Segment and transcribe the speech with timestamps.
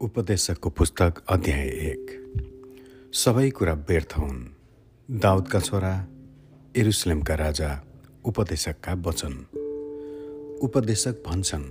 [0.00, 2.32] उपदेशकको पुस्तक अध्याय एक।
[3.12, 4.44] सबै कुरा व्यर्थ हुन्।
[5.10, 6.06] दाउदका छोरा
[6.76, 7.84] एरुसलेमका राजा
[8.24, 9.32] उपदेशकका वचन।
[10.62, 11.64] उपदेशक भन्छन्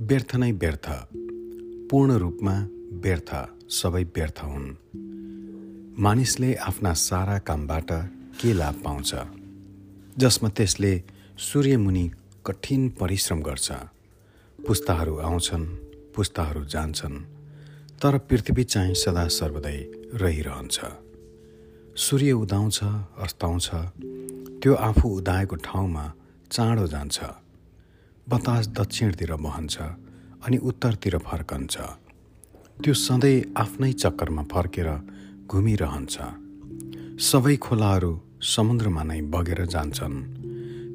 [0.00, 0.90] व्यर्थ नै व्यर्थ।
[1.90, 3.34] पूर्ण रूपमा व्यर्थ
[3.70, 4.74] सबै व्यर्थ हुन्।
[6.02, 7.92] मानिसले आफ्ना सारा कामबाट
[8.40, 9.14] के लाभ पाउँछ?
[10.18, 11.02] जसमा त्यसले
[11.38, 12.10] सूर्यमुनि
[12.46, 13.72] कठिन परिश्रम गर्छ।
[14.66, 15.66] पुस्ताहरू आउँछन्
[16.16, 17.39] पुस्ताहरू जान्छन्।
[18.02, 19.78] तर पृथ्वी चाहिँ सदा सर्वदै
[20.16, 20.78] रहिरहन्छ।
[21.96, 22.78] सूर्य उदाउँछ
[23.24, 23.68] अस्ताउँछ
[24.60, 26.04] त्यो आफू उदाएको ठाउँमा
[26.50, 27.18] चाँडो जान्छ।
[28.28, 29.76] बतास दक्षिणतिर बहन्छ
[30.44, 31.76] अनि उत्तरतिर फर्कन्छ।
[32.80, 34.88] त्यो सधैँ आफ्नै चक्करमा फर्केर
[35.46, 36.16] घुमिरहन्छ।
[37.20, 40.16] सबै खोलाहरू समुद्रमा नै बगेर जान्छन्।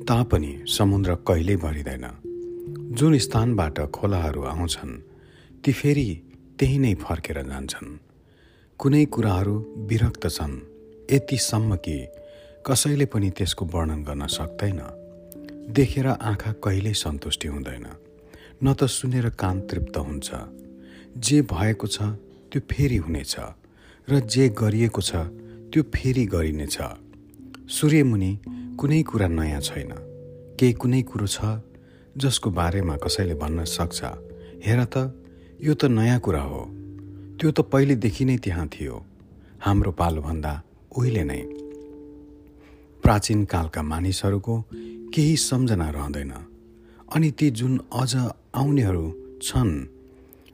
[0.09, 2.05] तापनि समुद्र कहिल्यै भरिँदैन।
[2.97, 5.01] जुन स्थानबाट खोलाहरू आउँछन्
[5.61, 6.09] ती फेरि
[6.59, 7.99] त्यही नै फर्केर जान्छन्।
[8.79, 9.55] कुनै कुराहरू
[9.89, 10.53] विरक्त छन्।
[11.11, 11.97] यतिसम्म कि
[12.67, 14.79] कसैले पनि त्यसको वर्णन गर्न सक्दैन।
[15.75, 17.85] देखेर आँखा कहिल्यै सन्तुष्टि हुँदैन।
[18.63, 20.29] न त सुनेर कान तृप्त हुन्छ।
[21.19, 21.97] जे भएको छ
[22.51, 23.35] त्यो फेरि हुनेछ।
[24.07, 25.11] र जे गरिएको छ
[25.71, 26.77] त्यो फेरि गरिनेछ।
[27.67, 28.31] सूर्यमुनि
[28.79, 29.91] कुनै कुरा नयाँ छैन।
[30.55, 31.59] केही कुनै कुरो छ
[32.15, 33.99] जसको बारेमा कसैले भन्न सक्छ।
[34.63, 35.24] हेर त
[35.61, 36.65] यो त नयाँ कुरा हो।
[37.39, 39.05] त्यो त पहिलेदेखि नै त्यहाँ थियो।
[39.61, 40.63] हाम्रो पालोभन्दा
[40.97, 41.41] उहिले नै।
[43.03, 44.65] प्राचीन कालका मानिसहरूको
[45.13, 46.33] केही सम्झना रहँदैन।
[47.15, 48.15] अनि ती जुन अझ
[48.55, 49.85] आउनेहरू छन्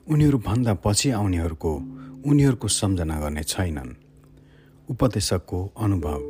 [0.07, 1.75] उनीहरूभन्दा पछि आउनेहरूको
[2.25, 3.95] उनीहरूको सम्झना गर्ने छैनन्।
[4.89, 6.21] उपदेशकको अनुभव।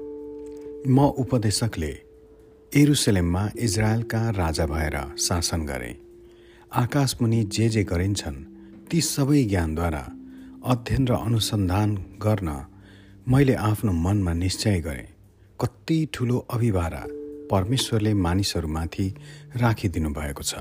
[0.88, 2.00] म उपदेशकले
[2.76, 6.02] एरुसलेममा इजरायलका राजा भएर शासन गरे।
[6.74, 8.51] आकाशमुनि जे जे गरिन्छन्
[8.92, 10.12] ती सबै ज्ञानद्वारा
[10.66, 12.66] अध्ययन र अनुसन्धान गर्न
[13.28, 15.08] मैले आफ्नो मनमा निश्चय गरेँ।
[15.62, 17.08] कति ठुलो अभिभारा
[17.52, 19.16] परमेश्वरले मानिसहरूमाथि
[19.56, 20.56] राखिदिनु भएको छ।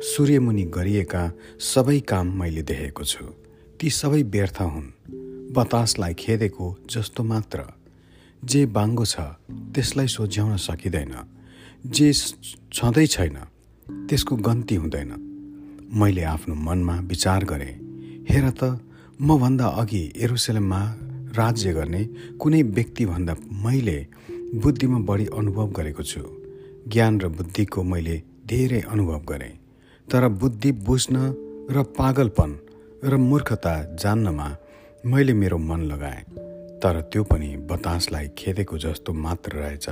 [0.00, 3.24] सूर्यमुनि गरिएका सबै काम मैले देखेको छु।
[3.80, 4.88] ती सबै व्यर्थ हुन्।
[5.52, 7.64] बतासलाई खेदेको जस्तो मात्र।
[8.44, 9.20] जे बाङ्गो छ
[9.52, 11.14] त्यसलाई सोझ्याउन सकिँदैन।
[11.86, 12.12] जे
[12.72, 13.36] छँदै छैन
[14.08, 15.29] त्यसको गन्ती हुँदैन।
[15.96, 17.74] मैले आफ्नो मनमा विचार गरेँ
[18.30, 18.80] हेर त
[19.20, 20.94] मभन्दा अघि एरुसलेममा
[21.36, 22.04] राज्य गर्ने
[22.40, 23.34] कुनै व्यक्तिभन्दा
[23.64, 24.06] मैले
[24.54, 26.20] बुद्धिमा बढी अनुभव गरेको छु।
[26.88, 29.58] ज्ञान र बुद्धिको मैले धेरै अनुभव गरेँ।
[30.12, 31.16] तर बुद्धि बुझ्न
[31.70, 32.58] र पागलपन
[33.04, 34.56] र मूर्खता जान्नमा
[35.06, 36.22] मैले मेरो मन लगाएँ।
[36.82, 39.88] तर त्यो पनि बतासलाई खेदेको जस्तो मात्र रहेछ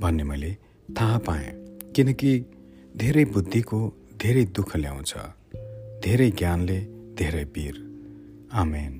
[0.00, 0.56] भन्ने मैले
[1.00, 1.50] थाहा पाएँ।
[1.96, 2.44] किनकि
[2.96, 5.12] धेरै बुद्धिको धेरै दुःख ल्याउँछ
[6.04, 6.78] धेरै ज्ञानले
[7.18, 7.74] धेरै पीर
[8.52, 8.99] आमेन।